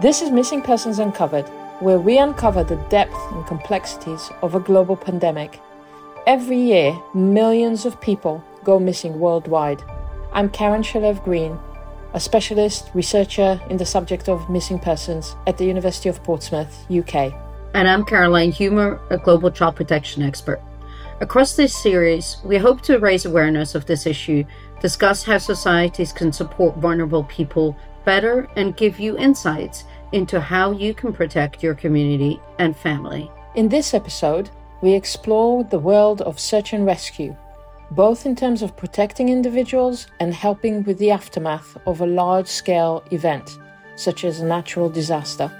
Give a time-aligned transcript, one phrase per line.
[0.00, 1.48] This is Missing Persons Uncovered,
[1.80, 5.60] where we uncover the depth and complexities of a global pandemic.
[6.24, 9.82] Every year, millions of people go missing worldwide.
[10.32, 11.58] I'm Karen Shalev Greene,
[12.14, 17.34] a specialist researcher in the subject of missing persons at the University of Portsmouth, UK.
[17.74, 20.62] And I'm Caroline Humer, a global child protection expert.
[21.20, 24.44] Across this series, we hope to raise awareness of this issue,
[24.80, 27.76] discuss how societies can support vulnerable people
[28.08, 33.30] better, and give you insights into how you can protect your community and family.
[33.54, 37.36] In this episode, we explore the world of search and rescue,
[37.90, 43.02] both in terms of protecting individuals and helping with the aftermath of a large scale
[43.10, 43.58] event,
[43.96, 45.50] such as a natural disaster.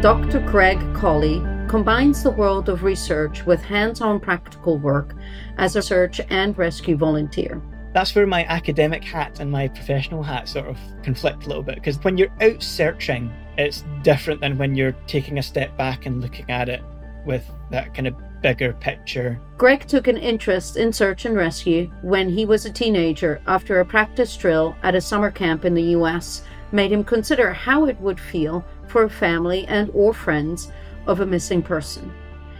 [0.00, 0.44] Dr.
[0.46, 5.14] Craig Collie combines the world of research with hands on practical work
[5.56, 7.60] as a search and rescue volunteer
[7.98, 11.74] that's where my academic hat and my professional hat sort of conflict a little bit
[11.74, 16.20] because when you're out searching, it's different than when you're taking a step back and
[16.20, 16.80] looking at it
[17.26, 19.40] with that kind of bigger picture.
[19.56, 23.84] Craig took an interest in search and rescue when he was a teenager after a
[23.84, 28.20] practice drill at a summer camp in the US made him consider how it would
[28.20, 30.70] feel for a family and or friends
[31.08, 32.12] of a missing person.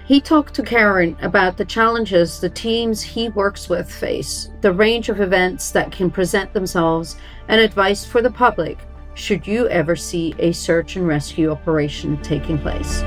[0.08, 5.10] He talked to Karen about the challenges the teams he works with face, the range
[5.10, 7.16] of events that can present themselves,
[7.48, 8.78] and advice for the public
[9.12, 13.02] should you ever see a search and rescue operation taking place.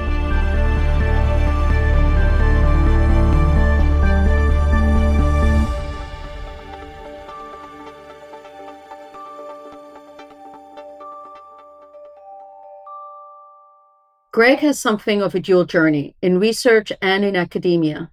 [14.31, 18.09] Craig has something of a dual journey in research and in academia,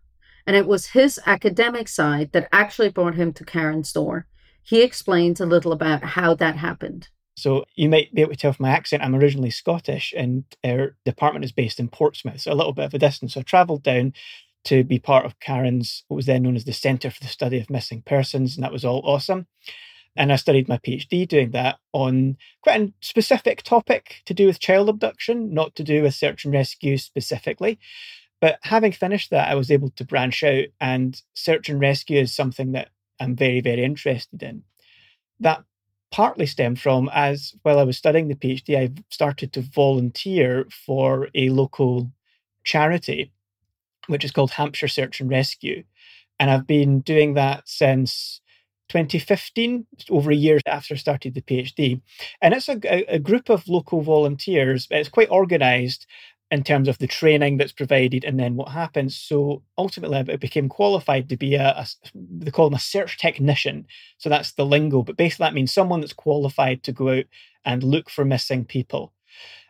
[0.48, 4.27] and it was his academic side that actually brought him to Karen's door.
[4.61, 7.08] He explains a little about how that happened.
[7.36, 10.96] So you might be able to tell from my accent, I'm originally Scottish, and our
[11.05, 13.34] department is based in Portsmouth, so a little bit of a distance.
[13.34, 14.12] So I travelled down
[14.64, 17.61] to be part of Karen's, what was then known as the Centre for the Study
[17.61, 19.46] of Missing Persons, and that was all awesome.
[20.18, 24.58] And I studied my PhD doing that on quite a specific topic to do with
[24.58, 27.79] child abduction, not to do with search and rescue specifically.
[28.40, 32.34] But having finished that, I was able to branch out, and search and rescue is
[32.34, 32.89] something that
[33.20, 34.64] I'm very, very interested in.
[35.39, 35.62] That
[36.11, 41.28] partly stemmed from as while I was studying the PhD, I started to volunteer for
[41.36, 42.11] a local
[42.64, 43.33] charity,
[44.08, 45.84] which is called Hampshire Search and Rescue.
[46.40, 48.40] And I've been doing that since
[48.89, 52.01] 2015, over a year after I started the PhD.
[52.41, 52.79] And it's a,
[53.09, 54.87] a group of local volunteers.
[54.91, 56.07] It's quite organized
[56.51, 59.17] in terms of the training that's provided and then what happens.
[59.17, 63.87] So ultimately, I became qualified to be a, a, they call them a search technician.
[64.17, 67.25] So that's the lingo, but basically that means someone that's qualified to go out
[67.65, 69.13] and look for missing people.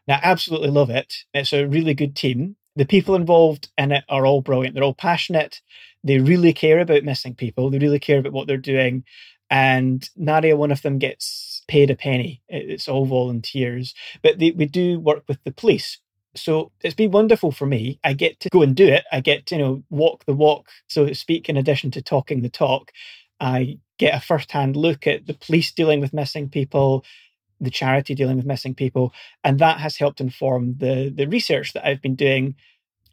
[0.06, 1.14] Now, I absolutely love it.
[1.34, 2.56] It's a really good team.
[2.76, 4.74] The people involved in it are all brilliant.
[4.74, 5.60] They're all passionate.
[6.04, 7.70] They really care about missing people.
[7.70, 9.04] They really care about what they're doing.
[9.50, 12.42] And Nadia, one of them, gets paid a penny.
[12.48, 13.94] It's all volunteers.
[14.22, 15.98] But they, we do work with the police.
[16.36, 17.98] So it's been wonderful for me.
[18.04, 19.04] I get to go and do it.
[19.10, 22.42] I get to, you know, walk the walk, so to speak, in addition to talking
[22.42, 22.92] the talk.
[23.40, 27.04] I get a first hand look at the police dealing with missing people,
[27.60, 29.12] the charity dealing with missing people.
[29.42, 32.54] And that has helped inform the, the research that I've been doing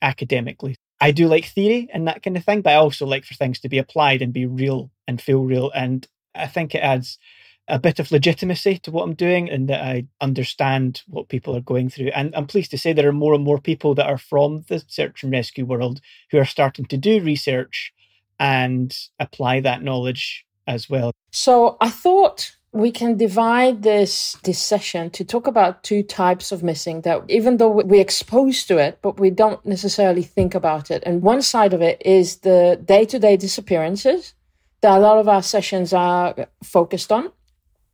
[0.01, 0.75] academically.
[1.01, 3.59] I do like theory and that kind of thing, but I also like for things
[3.59, 5.71] to be applied and be real and feel real.
[5.71, 7.19] And I think it adds
[7.67, 11.61] a bit of legitimacy to what I'm doing and that I understand what people are
[11.61, 12.09] going through.
[12.09, 14.83] And I'm pleased to say there are more and more people that are from the
[14.87, 15.99] search and rescue world
[16.31, 17.91] who are starting to do research
[18.39, 21.11] and apply that knowledge as well.
[21.31, 26.61] So I thought we can divide this this session to talk about two types of
[26.61, 31.01] missing that even though we're exposed to it but we don't necessarily think about it.
[31.05, 34.33] And one side of it is the day-to-day disappearances
[34.81, 37.31] that a lot of our sessions are focused on.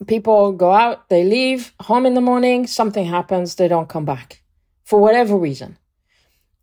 [0.07, 4.41] People go out they leave home in the morning something happens they don't come back
[4.83, 5.77] for whatever reason.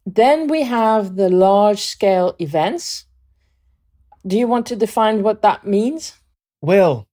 [0.05, 3.05] Then we have the large scale events.
[4.27, 6.15] Do you want to define what that means?
[6.61, 7.08] Well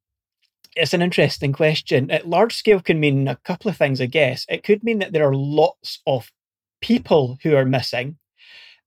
[0.76, 2.12] it's an interesting question.
[2.12, 4.46] At large scale can mean a couple of things, I guess.
[4.50, 6.32] It could mean that there are lots of
[6.82, 8.18] people who are missing,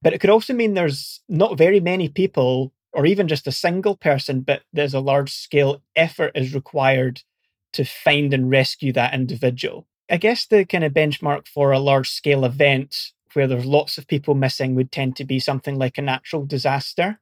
[0.02, 3.96] but it could also mean there's not very many people or even just a single
[3.96, 7.23] person, but there's a large scale effort is required
[7.73, 9.87] to find and rescue that individual.
[10.11, 14.06] I guess the kind of benchmark for a large scale event where there's lots of
[14.06, 17.20] people missing would tend to be something like a natural disaster.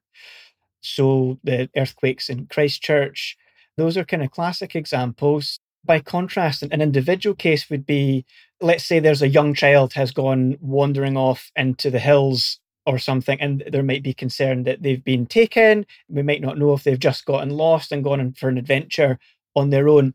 [0.80, 3.36] So the earthquakes in Christchurch,
[3.76, 5.58] those are kind of classic examples.
[5.84, 8.24] By contrast, an individual case would be
[8.60, 13.40] let's say there's a young child has gone wandering off into the hills or something,
[13.40, 15.84] and there might be concern that they've been taken.
[16.08, 19.18] We might not know if they've just gotten lost and gone for an adventure
[19.54, 20.14] on their own.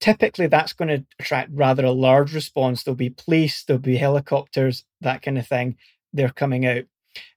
[0.00, 2.82] Typically, that's going to attract rather a large response.
[2.82, 5.76] There'll be police, there'll be helicopters, that kind of thing.
[6.12, 6.84] They're coming out.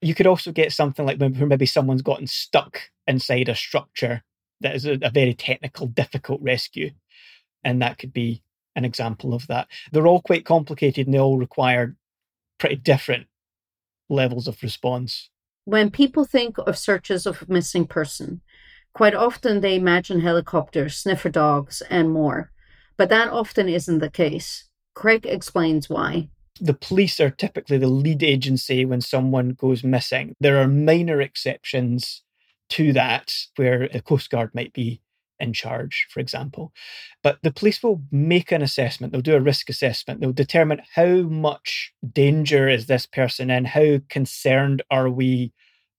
[0.00, 4.22] You could also get something like maybe someone's gotten stuck inside a structure
[4.60, 6.90] that is a, a very technical, difficult rescue.
[7.64, 8.42] And that could be
[8.76, 9.68] an example of that.
[9.92, 11.96] They're all quite complicated and they all require
[12.58, 13.26] pretty different
[14.08, 15.30] levels of response.
[15.64, 18.40] When people think of searches of a missing person,
[18.92, 22.50] quite often they imagine helicopters, sniffer dogs, and more.
[22.96, 24.68] But that often isn't the case.
[24.94, 26.28] Craig explains why.
[26.60, 30.34] The police are typically the lead agency when someone goes missing.
[30.40, 32.22] There are minor exceptions
[32.70, 35.00] to that where the Coast Guard might be
[35.38, 36.72] in charge, for example.
[37.22, 41.22] But the police will make an assessment, they'll do a risk assessment, they'll determine how
[41.22, 45.52] much danger is this person in, how concerned are we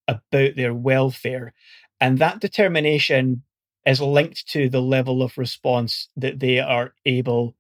[0.08, 1.54] about their welfare.
[2.00, 3.44] And that determination
[3.86, 7.56] is linked to the level of response that they are able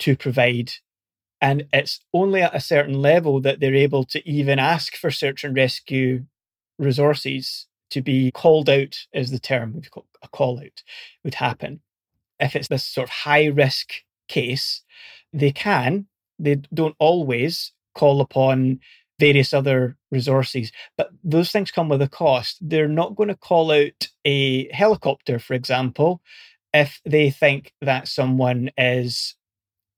[0.00, 0.72] to provide.
[1.40, 5.44] And it's only at a certain level that they're able to even ask for search
[5.44, 6.24] and rescue
[6.78, 9.80] resources to be called out, is the term
[10.22, 10.82] a call out
[11.24, 11.80] would happen.
[12.40, 13.92] If it's this sort of high risk
[14.28, 14.82] case,
[15.32, 16.06] they can,
[16.38, 18.80] they don't always call upon
[19.20, 22.58] various other resources, but those things come with a cost.
[22.60, 26.22] They're not going to call out a helicopter, for example,
[26.72, 29.36] if they think that someone is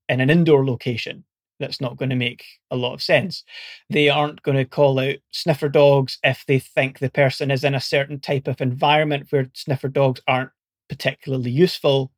[0.08, 1.24] in an indoor location
[1.60, 3.44] that's not going to make a lot of sense.
[3.90, 7.74] They aren't going to call out sniffer dogs if they think the person is in
[7.74, 10.50] a certain type of environment where sniffer dogs aren't
[10.88, 12.12] particularly useful,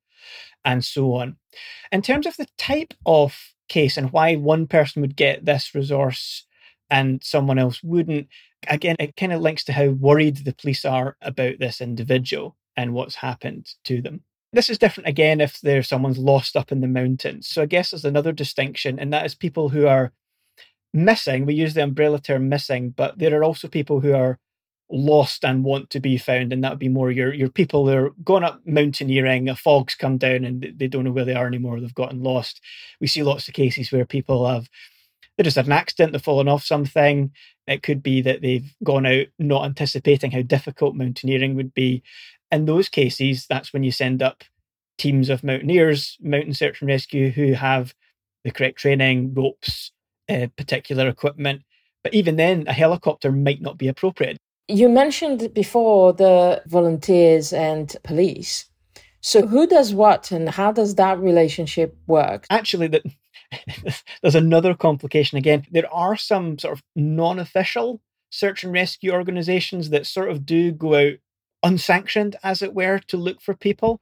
[0.64, 1.36] and so on.
[1.92, 3.36] In terms of the type of
[3.68, 6.44] case and why one person would get this resource
[6.90, 8.28] and someone else wouldn't,
[8.68, 12.92] again, it kind of links to how worried the police are about this individual and
[12.92, 14.22] what's happened to them.
[14.56, 17.46] This is different again if there's someone's lost up in the mountains.
[17.46, 20.14] So I guess there's another distinction, and that is people who are
[20.94, 21.44] missing.
[21.44, 24.38] We use the umbrella term missing, but there are also people who are
[24.90, 27.92] lost and want to be found, and that would be more your your people who
[27.92, 31.46] are going up mountaineering, a fog's come down and they don't know where they are
[31.46, 32.62] anymore, they've gotten lost.
[32.98, 34.70] We see lots of cases where people have
[35.36, 37.30] they just had an accident, they've fallen off something.
[37.66, 42.02] It could be that they've gone out not anticipating how difficult mountaineering would be
[42.50, 44.44] in those cases, that's when you send up
[44.98, 47.94] teams of mountaineers, mountain search and rescue, who have
[48.44, 49.92] the correct training, ropes,
[50.28, 51.62] uh, particular equipment.
[52.02, 54.38] But even then, a helicopter might not be appropriate.
[54.68, 58.66] You mentioned before the volunteers and police.
[59.20, 62.46] So, who does what and how does that relationship work?
[62.50, 63.02] Actually, that
[64.22, 65.66] there's another complication again.
[65.70, 68.00] There are some sort of non official
[68.30, 71.18] search and rescue organizations that sort of do go out
[71.62, 74.00] unsanctioned, as it were, to look for people.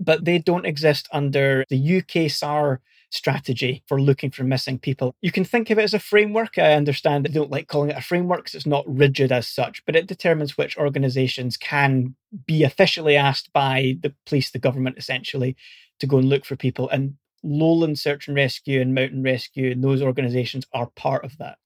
[0.00, 2.80] But they don't exist under the UK SAR
[3.14, 5.14] strategy for looking for missing people.
[5.22, 6.58] You can think of it as a framework.
[6.58, 9.84] I understand they don't like calling it a framework because it's not rigid as such,
[9.86, 15.56] but it determines which organizations can be officially asked by the police, the government essentially,
[16.00, 16.88] to go and look for people.
[16.88, 17.14] And
[17.44, 21.58] Lowland Search and Rescue and Mountain Rescue and those organizations are part of that.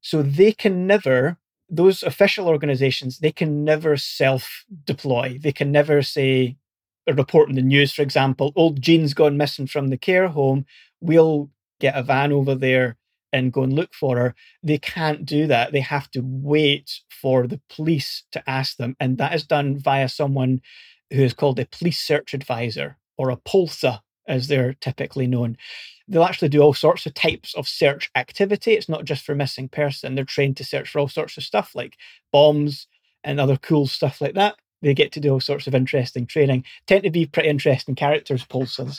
[0.00, 1.38] So they can never
[1.70, 6.56] those official organizations they can never self deploy they can never say
[7.06, 10.66] a report in the news for example old jean's gone missing from the care home.
[11.00, 11.50] We'll
[11.80, 12.96] get a van over there
[13.32, 14.34] and go and look for her.
[14.62, 15.72] They can't do that.
[15.72, 20.08] They have to wait for the police to ask them and that is done via
[20.08, 20.60] someone
[21.12, 24.00] who is called a police search advisor or a POLSA
[24.30, 25.56] as they're typically known
[26.10, 28.72] they'll actually do all sorts of types of search activity.
[28.72, 30.14] It's not just for missing person.
[30.16, 31.96] They're trained to search for all sorts of stuff like
[32.32, 32.88] bombs
[33.22, 34.56] and other cool stuff like that.
[34.82, 36.64] They get to do all sorts of interesting training.
[36.86, 38.98] Tend to be pretty interesting characters, POLSAs.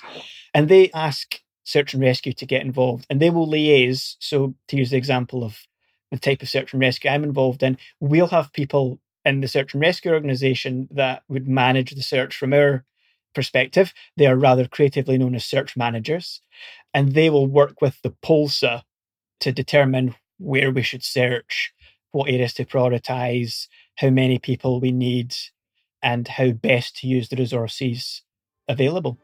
[0.54, 4.16] And they ask search and rescue to get involved and they will liaise.
[4.20, 5.60] So to use the example of
[6.12, 9.74] the type of search and rescue I'm involved in, we'll have people in the search
[9.74, 12.86] and rescue organization that would manage the search from our
[13.34, 13.94] perspective.
[14.18, 16.42] They are rather creatively known as search managers
[16.94, 18.84] and they will work with the POLSA
[19.42, 21.74] to determine where we should search,
[22.12, 25.36] what areas to prioritize, how many people we need,
[26.02, 28.24] and how best to use the resources
[28.68, 29.18] available.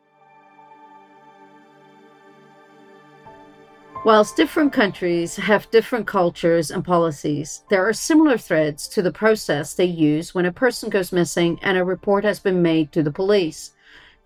[4.05, 9.73] Whilst different countries have different cultures and policies, there are similar threads to the process
[9.73, 13.11] they use when a person goes missing and a report has been made to the
[13.11, 13.73] police.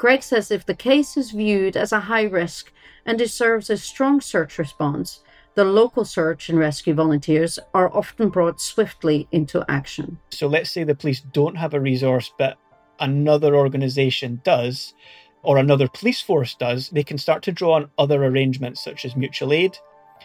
[0.02, 2.74] Craig says if the case is viewed as a high risk
[3.06, 5.20] and deserves a strong search response,
[5.54, 10.18] the local search and rescue volunteers are often brought swiftly into action.
[10.32, 12.58] So let's say the police don't have a resource, but
[13.00, 14.96] another organisation does,
[15.44, 19.16] or another police force does, they can start to draw on other arrangements such as
[19.16, 19.78] mutual aid,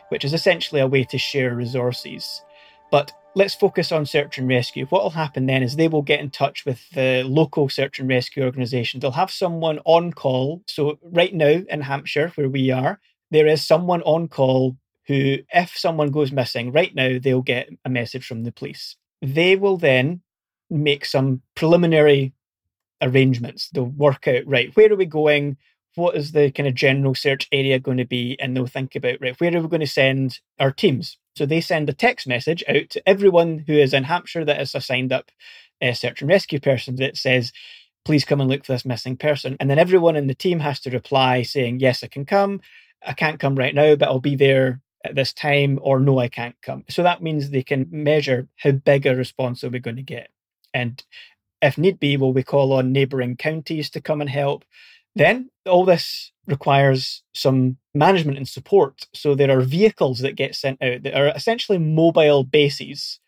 [0.08, 2.40] which is essentially a way to share resources.
[2.90, 4.86] But let's focus on search and rescue.
[4.86, 8.08] What will happen then is they will get in touch with the local search and
[8.08, 8.98] rescue organisation.
[8.98, 10.62] They'll have someone on call.
[10.66, 12.98] So, right now in Hampshire, where we are,
[13.30, 17.90] there is someone on call who, if someone goes missing right now, they'll get a
[17.90, 18.96] message from the police.
[19.20, 20.22] They will then
[20.70, 22.32] make some preliminary
[23.02, 23.68] arrangements.
[23.68, 25.58] They'll work out, right, where are we going?
[25.94, 28.38] What is the kind of general search area going to be?
[28.40, 31.18] And they'll think about, right, where are we going to send our teams?
[31.36, 34.74] So they send a text message out to everyone who is in Hampshire that is
[34.74, 35.30] a signed up
[35.82, 37.52] uh, search and rescue person that says,
[38.04, 39.56] please come and look for this missing person.
[39.60, 42.60] And then everyone in the team has to reply saying, yes, I can come.
[43.04, 46.28] I can't come right now, but I'll be there at this time, or no, I
[46.28, 46.84] can't come.
[46.88, 50.30] So that means they can measure how big a response are we going to get.
[50.72, 51.02] And
[51.60, 54.64] if need be, will we call on neighbouring counties to come and help?
[55.14, 59.06] Then all this requires some management and support.
[59.14, 63.20] So there are vehicles that get sent out that are essentially mobile bases.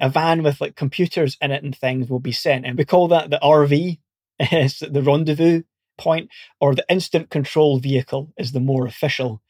[0.00, 2.66] A van with like computers in it and things will be sent.
[2.66, 3.98] And we call that the RV,
[4.38, 5.62] the rendezvous
[5.98, 6.30] point,
[6.60, 9.42] or the incident control vehicle is the more official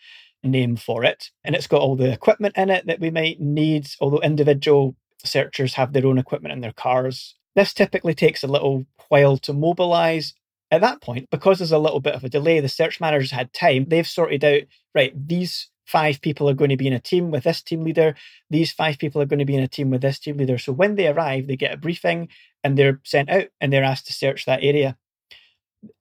[0.42, 1.30] name for it.
[1.44, 5.74] And it's got all the equipment in it that we might need, although individual searchers
[5.74, 7.34] have their own equipment in their cars.
[7.54, 10.34] This typically takes a little while to mobilize
[10.70, 13.52] at that point, because there's a little bit of a delay, the search managers had
[13.52, 13.86] time.
[13.88, 14.62] They've sorted out,
[14.94, 18.16] right, these five people are going to be in a team with this team leader.
[18.50, 20.58] These five people are going to be in a team with this team leader.
[20.58, 22.28] So when they arrive, they get a briefing
[22.64, 24.96] and they're sent out and they're asked to search that area.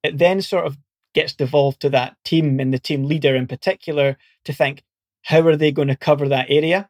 [0.03, 0.77] It then sort of
[1.13, 4.83] gets devolved to that team and the team leader in particular to think,
[5.21, 6.89] how are they going to cover that area?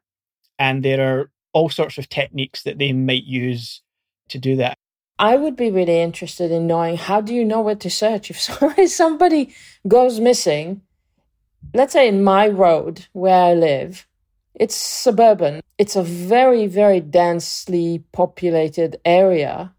[0.57, 3.81] And there are all sorts of techniques that they might use
[4.29, 4.77] to do that.
[5.17, 8.41] I would be really interested in knowing how do you know where to search if
[8.89, 9.55] somebody
[9.87, 10.81] goes missing?
[11.73, 14.07] Let's say in my road where I live,
[14.53, 15.61] it's suburban.
[15.77, 19.73] It's a very, very densely populated area.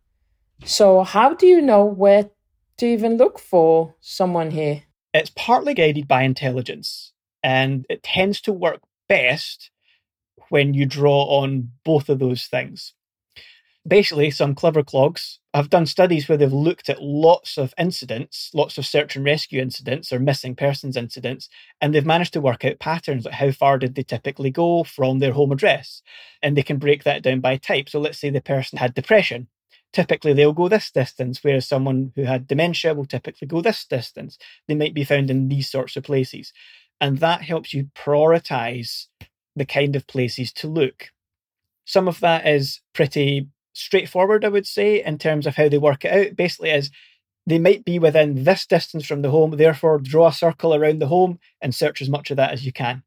[0.65, 2.31] So, how do you know where
[2.79, 4.85] to even look for someone here?
[5.13, 7.13] It's partly guided by intelligence,
[7.43, 9.71] and it tends to work best
[10.49, 12.95] when you draw on both of those things
[13.87, 18.79] basically some clever clogs have done studies where they've looked at lots of incidents, lots
[18.79, 21.49] of search and rescue incidents or missing persons incidents,
[21.81, 25.19] and they've managed to work out patterns like how far did they typically go from
[25.19, 26.03] their home address.
[26.43, 27.89] And they can break that down by type.
[27.89, 29.49] So let's say the person had depression.
[29.93, 34.37] Typically, they'll go this distance, whereas someone who had dementia will typically go this distance.
[34.69, 36.53] They might be found in these sorts of places.
[37.01, 39.07] And that helps you prioritize
[39.55, 41.13] the kind of places to look.
[41.87, 46.05] Some of that is pretty straightforward, I would say, in terms of how they work
[46.05, 46.37] it out.
[46.37, 46.91] Basically, is
[47.47, 51.07] they might be within this distance from the home, therefore draw a circle around the
[51.09, 53.03] home and search as much of that as you can.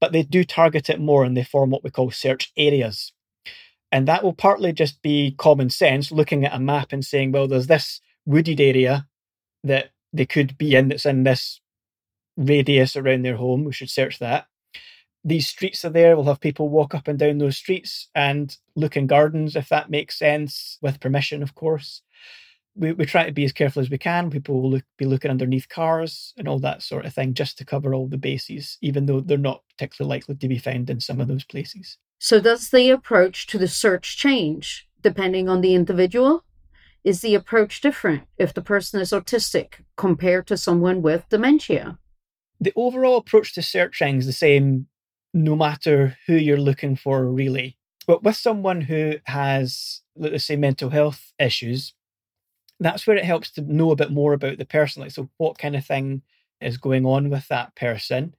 [0.00, 3.12] But they do target it more and they form what we call search areas.
[3.90, 7.46] And that will partly just be common sense, looking at a map and saying, well,
[7.46, 9.06] there's this wooded area
[9.64, 11.60] that they could be in that's in this
[12.36, 13.64] radius around their home.
[13.64, 14.46] We should search that
[15.24, 16.16] these streets are there.
[16.16, 19.90] We'll have people walk up and down those streets and look in gardens, if that
[19.90, 22.02] makes sense, with permission, of course.
[22.74, 24.30] We, we try to be as careful as we can.
[24.30, 27.64] People will look, be looking underneath cars and all that sort of thing just to
[27.64, 31.20] cover all the bases, even though they're not particularly likely to be found in some
[31.20, 31.98] of those places.
[32.18, 36.44] So, does the approach to the search change depending on the individual?
[37.04, 41.98] Is the approach different if the person is autistic compared to someone with dementia?
[42.60, 44.86] The overall approach to searching is the same
[45.34, 47.76] no matter who you're looking for, really.
[48.06, 51.94] But with someone who has, let's say, mental health issues,
[52.80, 55.02] that's where it helps to know a bit more about the person.
[55.02, 56.22] Like, so what kind of thing
[56.60, 58.34] is going on with that person?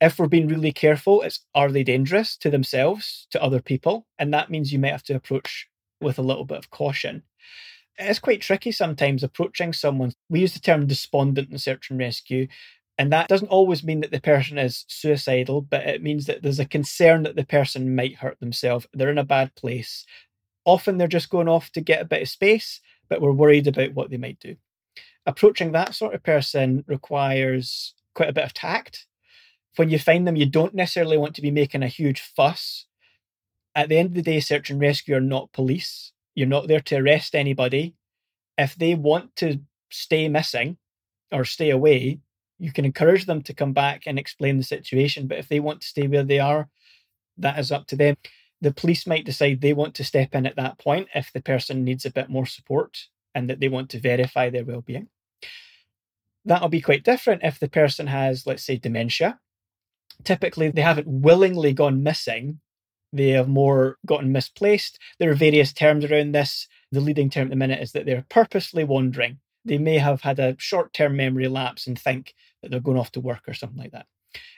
[0.00, 4.06] If we're being really careful, it's are they dangerous to themselves, to other people?
[4.18, 5.68] And that means you might have to approach
[6.00, 7.22] with a little bit of caution.
[7.98, 10.12] It's quite tricky sometimes approaching someone.
[10.28, 12.48] We use the term despondent in search and rescue,
[12.98, 16.60] and that doesn't always mean that the person is suicidal, but it means that there's
[16.60, 18.86] a concern that the person might hurt themselves.
[18.92, 20.04] They're in a bad place.
[20.64, 23.94] Often they're just going off to get a bit of space, but we're worried about
[23.94, 24.56] what they might do.
[25.26, 29.06] Approaching that sort of person requires quite a bit of tact.
[29.76, 32.86] When you find them, you don't necessarily want to be making a huge fuss.
[33.74, 36.12] At the end of the day, search and rescue are not police.
[36.34, 37.94] You're not there to arrest anybody.
[38.58, 40.76] If they want to stay missing,
[41.32, 42.20] or stay away,
[42.62, 45.26] you can encourage them to come back and explain the situation.
[45.26, 46.68] But if they want to stay where they are,
[47.38, 48.16] that is up to them.
[48.60, 51.82] The police might decide they want to step in at that point if the person
[51.82, 52.96] needs a bit more support
[53.34, 55.08] and that they want to verify their well-being.
[56.44, 59.40] That'll be quite different if the person has, let's say, dementia.
[60.22, 62.60] Typically, they haven't willingly gone missing,
[63.12, 65.00] they have more gotten misplaced.
[65.18, 66.68] There are various terms around this.
[66.92, 69.38] The leading term at the minute is that they're purposely wandering.
[69.64, 73.12] They may have had a short term memory lapse and think that they're going off
[73.12, 74.06] to work or something like that.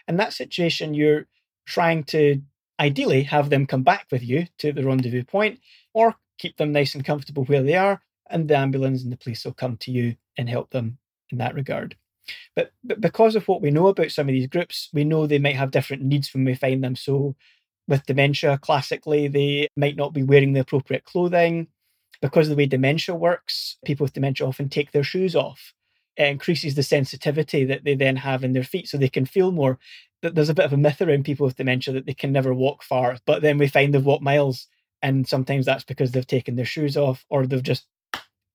[0.07, 1.27] In that situation, you're
[1.67, 2.41] trying to
[2.79, 5.61] ideally have them come back with you to the rendezvous point
[5.93, 9.45] or keep them nice and comfortable where they are, and the ambulance and the police
[9.45, 10.99] will come to you and help them
[11.31, 11.97] in that regard.
[12.57, 15.39] But, but because of what we know about some of these groups, we know they
[15.39, 16.97] might have different needs when we find them.
[16.97, 17.37] So
[17.87, 21.69] with dementia, classically, they might not be wearing the appropriate clothing.
[22.23, 25.75] Because of the way dementia works, people with dementia often take their shoes off.
[26.16, 29.50] It increases the sensitivity that they then have in their feet so they can feel
[29.50, 29.78] more.
[30.23, 32.83] There's a bit of a myth around people with dementia that they can never walk
[32.83, 34.68] far, but then we find they've walked miles.
[35.02, 37.87] And sometimes that's because they've taken their shoes off or they've just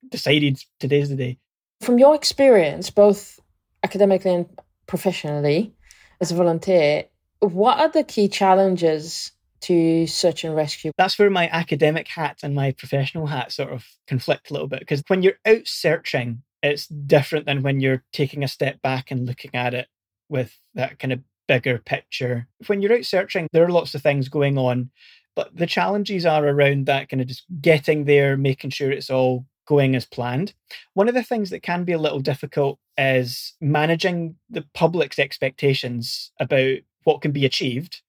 [0.10, 1.38] decided today's the day.
[1.82, 3.40] From your experience, both
[3.84, 4.46] academically and
[4.88, 5.74] professionally,
[6.20, 7.06] as a volunteer,
[7.40, 10.92] what are the key challenges to search and rescue?
[10.98, 14.80] That's where my academic hat and my professional hat sort of conflict a little bit
[14.80, 19.26] because when you're out searching, it's different than when you're taking a step back and
[19.26, 19.88] looking at it
[20.30, 22.48] with that kind of bigger picture.
[22.68, 24.92] When you're out searching, there are lots of things going on,
[25.36, 29.46] but the challenges are around that kind of just getting there, making sure it's all
[29.66, 30.54] going as planned.
[30.96, 36.32] One of the things that can be a little difficult is managing the public's expectations
[36.40, 38.02] about what can be achieved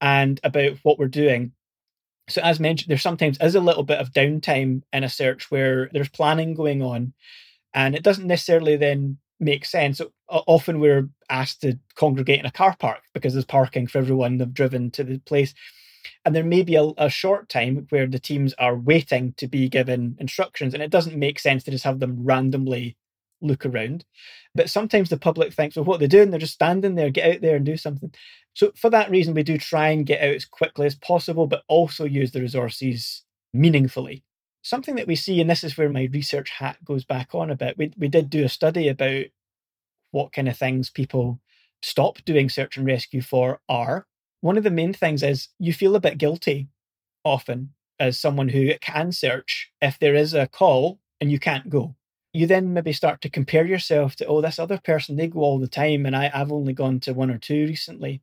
[0.00, 1.52] and about what we're doing.
[2.28, 5.90] So, as mentioned, there sometimes is a little bit of downtime in a search where
[5.92, 7.14] there's planning going on,
[7.74, 10.00] and it doesn't necessarily then make sense.
[10.28, 14.54] Often we're asked to congregate in a car park because there's parking for everyone they've
[14.54, 15.54] driven to the place.
[16.24, 19.68] And there may be a, a, short time where the teams are waiting to be
[19.68, 22.96] given instructions, and it doesn't make sense to just have them randomly
[23.40, 24.04] look around.
[24.54, 27.40] But sometimes the public thinks, well, what they're doing, they're just standing there, get out
[27.40, 28.12] there and do something.
[28.54, 31.62] So for that reason, we do try and get out as quickly as possible, but
[31.68, 34.22] also use the resources meaningfully.
[34.62, 37.56] Something that we see, and this is where my research hat goes back on a
[37.56, 39.26] bit, we, we did do a study about
[40.12, 41.40] what kind of things people
[41.82, 44.06] stop doing search and rescue for are.
[44.40, 46.68] One of the main things is you feel a bit guilty
[47.24, 51.94] often as someone who can search if there is a call and you can't go
[52.32, 55.58] you then maybe start to compare yourself to, oh, this other person, they go all
[55.58, 58.22] the time, and I, I've only gone to one or two recently.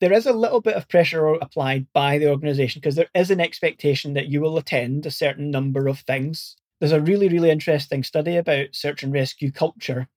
[0.00, 3.40] There is a little bit of pressure applied by the organization because there is an
[3.40, 6.56] expectation that you will attend a certain number of things.
[6.80, 10.08] There's a really, really interesting study about search and rescue culture,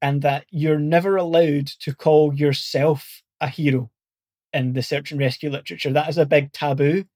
[0.00, 3.90] and that you're never allowed to call yourself a hero
[4.52, 5.92] in the search and rescue literature.
[5.92, 7.06] That is a big taboo.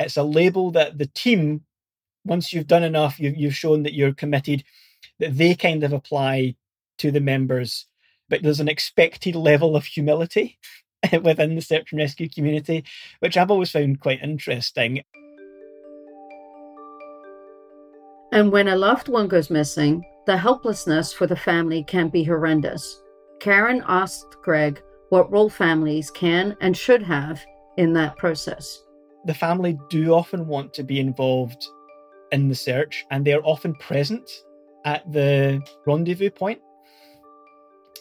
[0.00, 1.62] It's a label that the team,
[2.24, 4.64] once you've done enough, you've, you've shown that you're committed,
[5.20, 6.56] that they kind of apply
[6.98, 7.86] to the members,
[8.28, 10.58] but there's an expected level of humility
[11.22, 12.84] within the search and rescue community,
[13.20, 15.02] which I've always found quite interesting.
[18.32, 23.00] And when a loved one goes missing, the helplessness for the family can be horrendous.
[23.40, 27.40] Karen asked Craig what role families can and should have
[27.76, 28.82] in that process.
[29.26, 31.64] The family do often want to be involved
[32.32, 34.28] in the search and they're often present
[34.84, 36.60] at the rendezvous point.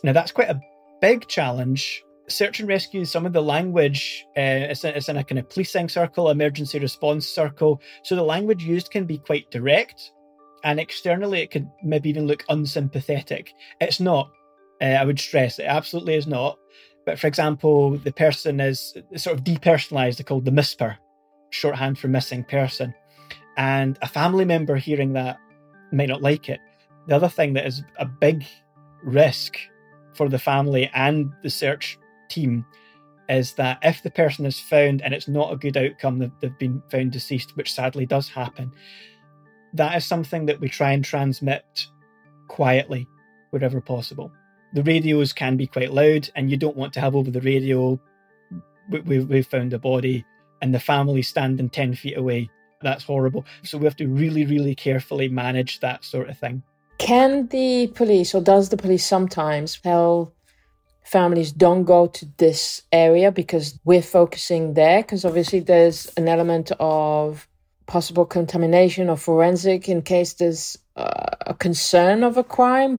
[0.04, 0.60] Now, that's quite a
[1.02, 2.04] big challenge.
[2.34, 5.88] Search and rescue, some of the language, uh, it's, it's in a kind of policing
[5.88, 7.80] circle, emergency response circle.
[8.04, 10.12] So the language used can be quite direct.
[10.64, 13.54] And externally, it could maybe even look unsympathetic.
[13.80, 14.32] It's not.
[14.82, 16.58] Uh, I would stress it absolutely is not.
[17.06, 20.98] But for example, the person is sort of depersonalized, they're called the MISPER,
[21.52, 22.94] shorthand for missing person.
[23.58, 25.38] And a family member hearing that
[25.92, 26.60] may not like it.
[27.08, 28.46] The other thing that is a big
[29.04, 29.58] risk
[30.14, 32.00] for the family and the search
[32.34, 32.66] team
[33.30, 36.58] is that if the person is found and it's not a good outcome, they've, they've
[36.58, 38.72] been found deceased, which sadly does happen,
[39.74, 41.88] that is something that we try and transmit
[42.48, 43.08] quietly
[43.52, 44.32] wherever possible.
[44.74, 48.00] The radios can be quite loud, and you don't want to have over the radio,
[48.90, 50.26] we, we, we've found a body,
[50.62, 52.50] and the family standing 10 feet away.
[52.82, 53.46] That's horrible.
[53.64, 56.64] So we have to really, really carefully manage that sort of thing.
[56.98, 60.34] Can the police, or does the police sometimes tell
[61.04, 65.02] families don't go to this area because we're focusing there?
[65.02, 67.48] Because obviously there's an element of
[67.86, 72.98] possible contamination or forensic in case there's uh, a concern of a crime.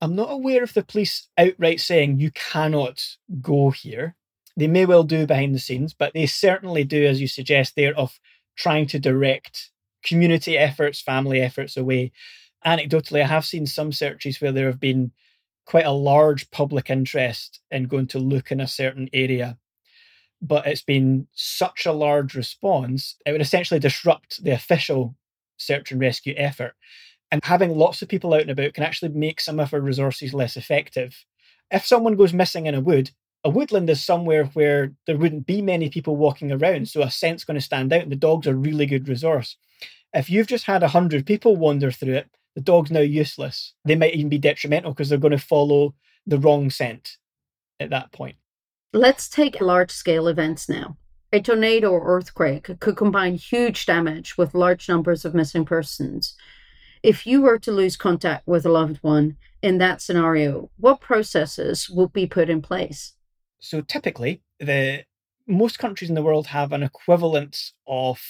[0.00, 3.00] I'm not aware of the police outright saying you cannot
[3.40, 4.16] go here.
[4.56, 7.94] They may well do behind the scenes, but they certainly do, as you suggest, there
[7.96, 8.18] of
[8.56, 9.70] trying to direct
[10.04, 12.12] community efforts, family efforts away.
[12.64, 15.12] Anecdotally, I have seen some searches where there have been
[15.64, 19.58] quite a large public interest in going to look in a certain area,
[20.42, 25.16] but it's been such a large response, it would essentially disrupt the official
[25.56, 26.74] search and rescue effort.
[27.30, 30.34] And having lots of people out and about can actually make some of our resources
[30.34, 31.24] less effective.
[31.70, 33.10] If someone goes missing in a wood,
[33.42, 37.44] a woodland is somewhere where there wouldn't be many people walking around, so a scent's
[37.44, 39.56] going to stand out, and the dog's a really good resource.
[40.12, 43.74] If you've just had 100 people wander through it, the dog's now useless.
[43.84, 45.94] They might even be detrimental because they're going to follow
[46.26, 47.18] the wrong scent
[47.80, 48.36] at that point.
[48.92, 50.96] Let's take large scale events now.
[51.32, 56.36] A tornado or earthquake could combine huge damage with large numbers of missing persons.
[57.02, 61.90] If you were to lose contact with a loved one in that scenario, what processes
[61.90, 63.14] would be put in place?
[63.58, 65.04] So typically, the
[65.48, 68.20] most countries in the world have an equivalent of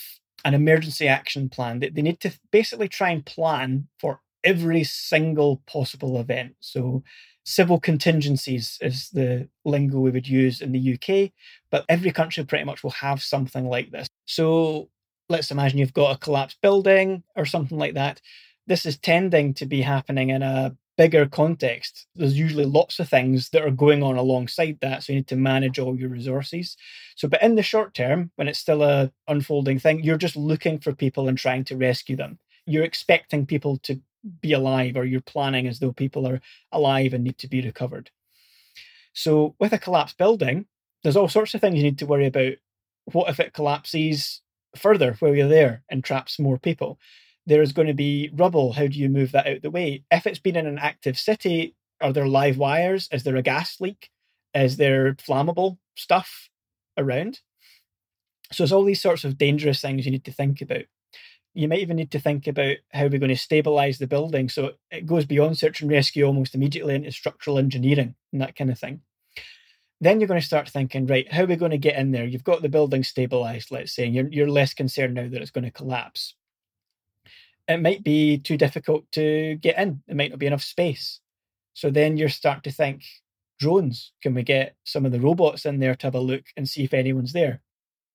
[0.45, 1.81] an emergency action plan.
[1.81, 6.55] They, they need to basically try and plan for every single possible event.
[6.61, 7.03] So
[7.45, 11.33] civil contingencies is the lingo we would use in the UK,
[11.71, 14.07] but every country pretty much will have something like this.
[14.27, 14.89] So
[15.29, 18.21] let's imagine you've got a collapsed building or something like that.
[18.67, 23.51] This is tending to be happening in a bigger context, there's usually lots of things
[23.51, 25.03] that are going on alongside that.
[25.03, 26.77] So you need to manage all your resources.
[27.17, 30.79] So, but in the short term, when it's still a unfolding thing, you're just looking
[30.79, 32.39] for people and trying to rescue them.
[32.67, 34.01] You're expecting people to
[34.41, 36.41] be alive, or you're planning as though people are
[36.73, 38.11] alive and need to be recovered.
[39.13, 40.67] So, with a collapsed building,
[41.03, 42.55] there's all sorts of things you need to worry about.
[43.13, 44.41] What if it collapses
[44.77, 46.99] further while you're there and traps more people?
[47.47, 48.73] There's going to be rubble.
[48.73, 50.05] How do you move that out the way?
[50.11, 53.09] If it's been in an active city, are there live wires?
[53.13, 54.11] Is there a gas leak?
[54.55, 56.49] Is there flammable stuff
[56.97, 57.41] around?
[58.53, 60.85] So there's all these sorts of dangerous things you need to think about.
[61.55, 64.49] You might even need to think about how we're going to stabilize the building.
[64.49, 68.71] So it goes beyond search and rescue almost immediately into structural engineering and that kind
[68.71, 69.03] of thing.
[70.01, 72.25] Then you're going to start thinking, right, how are we going to get in there?
[72.25, 75.53] You've got the building stabilized, let's say, and you're, you're less concerned now that it's
[75.53, 76.35] going to collapse
[77.69, 80.03] it might be too difficult to get in.
[80.07, 81.21] There might not be enough space.
[81.75, 83.05] So then you start to think
[83.59, 84.13] drones.
[84.23, 86.85] Can we get some of the robots in there to have a look and see
[86.85, 87.61] if anyone's there?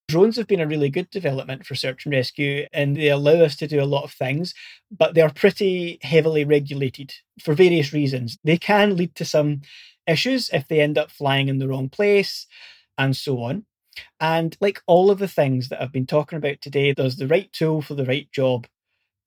[0.08, 3.56] Drones have been a really good development for search and rescue, and they allow us
[3.58, 4.56] to do a lot of things,
[4.90, 8.40] but they're pretty heavily regulated for various reasons.
[8.44, 9.62] They can lead to some
[10.08, 12.48] issues if they end up flying in the wrong place
[12.98, 13.66] and so on.
[14.20, 17.52] And like all of the things that I've been talking about today, there's the right
[17.54, 18.66] tool for the right job.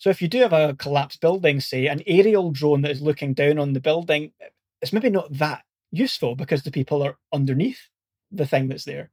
[0.02, 3.34] So if you do have a collapsed building, say an aerial drone that is looking
[3.34, 4.32] down on the building,
[4.80, 5.62] it's maybe not that
[5.92, 7.78] useful because the people are underneath
[8.32, 9.12] the thing that's there.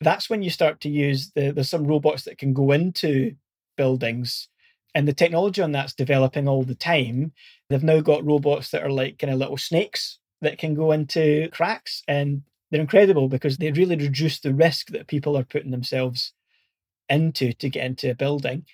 [0.00, 3.36] That's when you start to use the there's some robots that can go into
[3.76, 4.48] buildings
[4.92, 7.30] and the technology on that's developing all the time.
[7.70, 11.48] They've now got robots that are like kind of little snakes that can go into
[11.52, 12.42] cracks and
[12.72, 16.32] they're incredible because they really reduce the risk that people are putting themselves
[17.08, 18.64] into to get into a building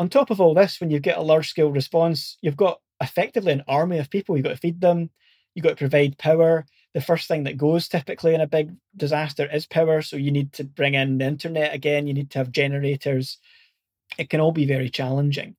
[0.00, 3.52] on top of all this, when you get a large scale response, you've got effectively
[3.52, 4.34] an army of people.
[4.34, 5.10] You've got to feed them,
[5.54, 6.64] you've got to provide power.
[6.94, 10.00] The first thing that goes typically in a big disaster is power.
[10.00, 13.36] So you need to bring in the internet again, you need to have generators.
[14.16, 15.54] It can all be very challenging.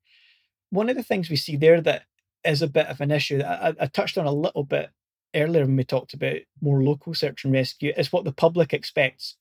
[0.71, 2.05] One of the things we see there that
[2.43, 4.89] is a bit of an issue that I, I touched on a little bit
[5.35, 9.35] earlier when we talked about more local search and rescue is what the public expects.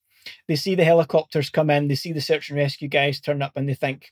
[0.47, 3.53] They see the helicopters come in, they see the search and rescue guys turn up,
[3.55, 4.11] and they think,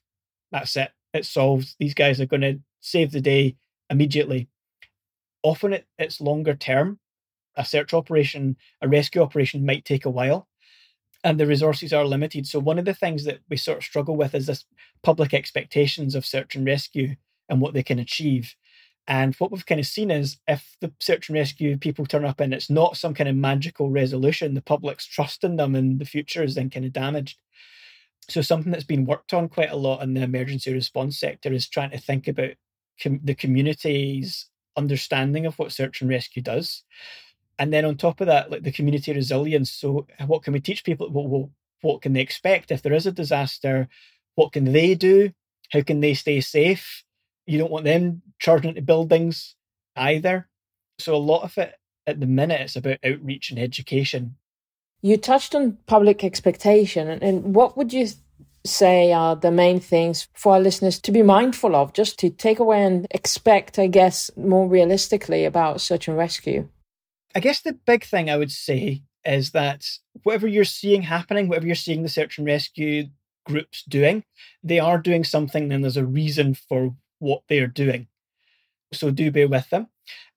[0.51, 0.91] that's it.
[1.13, 1.75] It's solved.
[1.79, 3.55] These guys are going to save the day
[3.89, 4.49] immediately.
[5.43, 6.99] Often it, it's longer term.
[7.55, 10.47] A search operation, a rescue operation might take a while
[11.23, 12.47] and the resources are limited.
[12.47, 14.65] So one of the things that we sort of struggle with is this
[15.03, 17.15] public expectations of search and rescue
[17.49, 18.55] and what they can achieve.
[19.07, 22.39] And what we've kind of seen is if the search and rescue people turn up
[22.39, 26.05] and it's not some kind of magical resolution, the public's trust in them and the
[26.05, 27.39] future is then kind of damaged.
[28.27, 31.67] So something that's been worked on quite a lot in the emergency response sector is
[31.67, 32.51] trying to think about
[33.01, 36.84] com- the community's understanding of what search and rescue does.
[37.58, 39.71] And then on top of that, like the community resilience.
[39.71, 41.10] So what can we teach people?
[41.12, 41.51] Well, well,
[41.82, 43.88] what can they expect if there is a disaster?
[44.36, 45.32] What can they do?
[45.71, 47.03] How can they stay safe?
[47.45, 49.55] You don't want them charging into buildings
[49.95, 50.47] either.
[50.99, 51.75] So a lot of it
[52.08, 54.36] at the minute it's about outreach and education
[55.01, 58.07] you touched on public expectation, and what would you
[58.65, 62.59] say are the main things for our listeners to be mindful of, just to take
[62.59, 66.67] away and expect, I guess, more realistically about search and rescue?
[67.35, 69.85] I guess the big thing I would say is that
[70.23, 73.05] whatever you're seeing happening, whatever you're seeing the search and rescue
[73.45, 74.23] groups doing,
[74.63, 78.07] they are doing something and there's a reason for what they're doing.
[78.91, 79.88] So do bear with them.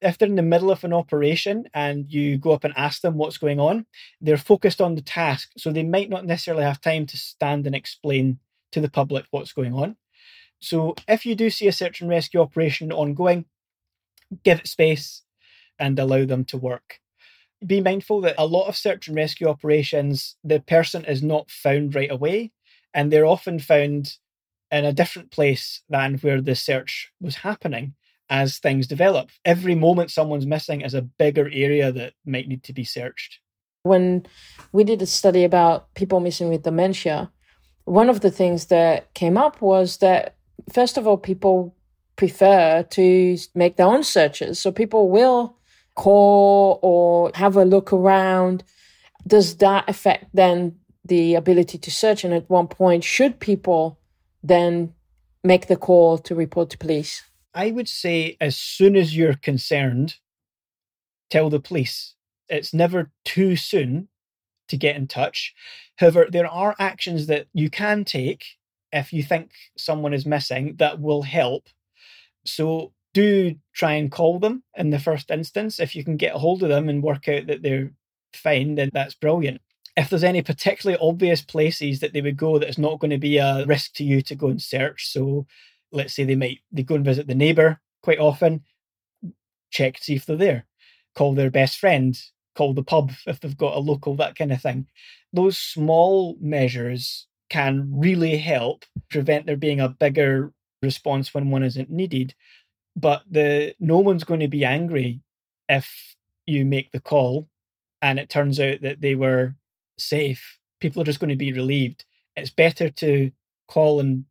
[0.01, 3.17] If they're in the middle of an operation and you go up and ask them
[3.17, 3.87] what's going on,
[4.21, 5.51] they're focused on the task.
[5.57, 8.39] So they might not necessarily have time to stand and explain
[8.73, 9.97] to the public what's going on.
[10.61, 13.47] So if you do see a search and rescue operation ongoing,
[14.45, 15.23] give it space
[15.79, 17.01] and allow them to work.
[17.65, 21.95] Be mindful that a lot of search and rescue operations, the person is not found
[21.95, 22.53] right away,
[22.93, 24.19] and they're often found
[24.71, 27.95] in a different place than where the search was happening
[28.33, 29.31] as things develop.
[29.45, 33.41] Every moment someone's missing is a bigger area that might need to be searched.
[33.83, 34.25] When
[34.73, 37.31] we did a study about people missing with dementia,
[37.85, 40.37] one of the things that came up was that,
[40.73, 41.77] first of all, people
[42.17, 44.59] prefer to make their own searches.
[44.59, 45.59] So people will
[45.95, 48.65] call or have a look around.
[49.27, 52.25] Does that affect then the ability to search?
[52.25, 53.99] And at one point, should people
[54.43, 54.95] then
[55.45, 57.23] make the call to report to police?
[57.55, 60.17] I would say as soon as you're concerned,
[61.31, 62.15] tell the police.
[62.49, 64.09] It's never too soon
[64.69, 65.55] to get in touch.
[65.97, 68.45] However, there are actions that you can take
[68.91, 71.69] if you think someone is missing that will help.
[72.45, 75.79] So do try and call them in the first instance.
[75.79, 77.93] If you can get a hold of them and work out that they're
[78.33, 79.61] fine, then that's brilliant.
[79.97, 83.19] If there's any particularly obvious places that they would go that it's not going to
[83.19, 85.47] be a risk to you to go and search, so
[85.93, 88.63] let's say they might they go and visit the neighbor quite often,
[89.71, 90.67] check to see if they're there,
[91.15, 92.19] call their best friend,
[92.55, 94.87] call the pub if they've got a local, that kind of thing.
[95.33, 100.53] Those small measures can really help prevent there being a bigger
[100.83, 102.35] response when one isn't needed.
[102.97, 105.21] But the no one's going to be angry
[105.69, 107.49] if you make the call
[108.03, 109.55] and it turns out that they were
[109.99, 110.59] safe.
[110.81, 112.05] People are just going to be relieved.
[112.37, 113.31] It's better to
[113.69, 114.25] call and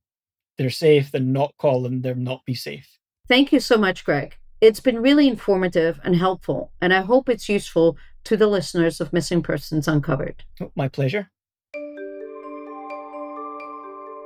[0.62, 3.00] they're safe than not call them they're not be safe.
[3.28, 4.36] Thank you so much, Craig.
[4.62, 9.12] It's been really informative and helpful, and I hope it's useful to the listeners of
[9.12, 10.44] Missing Persons Uncovered.
[10.62, 11.32] Oh, my pleasure.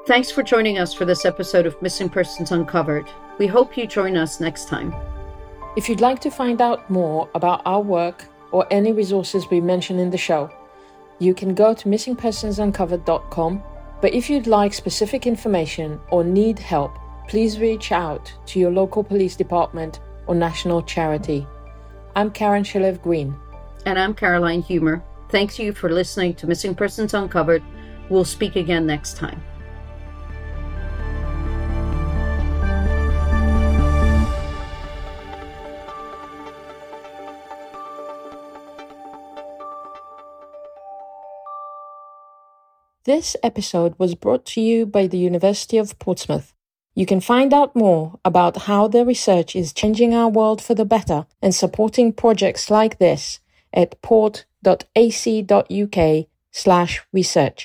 [0.07, 3.09] Thanks for joining us for this episode of Missing Persons Uncovered.
[3.37, 4.93] We hope you join us next time.
[5.77, 9.99] If you'd like to find out more about our work or any resources we mention
[9.99, 10.51] in the show,
[11.19, 13.63] you can go to missingpersonsuncovered.com
[14.01, 19.03] but if you'd like specific information or need help, please reach out to your local
[19.03, 21.47] police department or national charity.
[22.15, 23.35] I'm Karen Shalev Greene.
[23.85, 25.01] And I'm Caroline Humer.
[25.29, 27.63] Thanks you for listening to Missing Persons Uncovered.
[28.09, 29.41] We'll speak again next time.
[43.05, 46.55] This episode was brought to you by the University of Portsmouth.
[46.95, 50.85] You can find out more about how their research is changing our world for the
[50.85, 53.41] better and supporting projects like this
[53.71, 54.39] at port.ac.uk
[56.51, 57.63] slash research.